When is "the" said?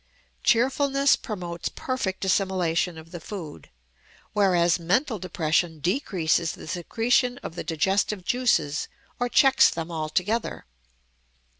3.11-3.19, 6.53-6.65, 7.53-7.63